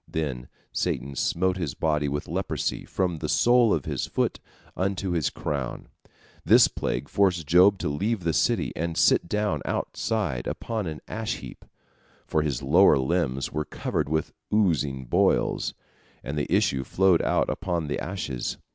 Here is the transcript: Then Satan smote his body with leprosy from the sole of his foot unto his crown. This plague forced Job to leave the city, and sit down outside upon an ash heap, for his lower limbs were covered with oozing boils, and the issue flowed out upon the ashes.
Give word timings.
Then 0.07 0.47
Satan 0.71 1.15
smote 1.15 1.57
his 1.57 1.75
body 1.75 2.09
with 2.09 2.27
leprosy 2.27 2.85
from 2.85 3.19
the 3.19 3.29
sole 3.29 3.71
of 3.71 3.85
his 3.85 4.07
foot 4.07 4.39
unto 4.75 5.11
his 5.11 5.29
crown. 5.29 5.89
This 6.43 6.67
plague 6.67 7.07
forced 7.07 7.45
Job 7.45 7.77
to 7.77 7.87
leave 7.87 8.23
the 8.23 8.33
city, 8.33 8.73
and 8.75 8.97
sit 8.97 9.29
down 9.29 9.61
outside 9.63 10.47
upon 10.47 10.87
an 10.87 11.01
ash 11.07 11.35
heap, 11.35 11.65
for 12.25 12.41
his 12.41 12.63
lower 12.63 12.97
limbs 12.97 13.51
were 13.51 13.63
covered 13.63 14.09
with 14.09 14.33
oozing 14.51 15.05
boils, 15.05 15.75
and 16.23 16.35
the 16.35 16.51
issue 16.51 16.83
flowed 16.83 17.21
out 17.21 17.47
upon 17.47 17.85
the 17.85 17.99
ashes. 17.99 18.57